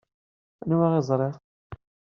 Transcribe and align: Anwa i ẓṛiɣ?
Anwa 0.61 0.87
i 0.99 1.01
ẓṛiɣ? 1.07 1.35